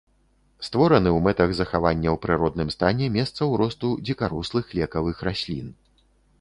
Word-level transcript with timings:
Створаны 0.67 1.09
ў 1.17 1.25
мэтах 1.27 1.53
захавання 1.59 2.09
ў 2.15 2.23
прыродным 2.25 2.73
стане 2.77 3.11
месцаў 3.19 3.47
росту 3.65 3.93
дзікарослых 4.07 4.65
лекавых 4.81 5.17
раслін. 5.33 5.67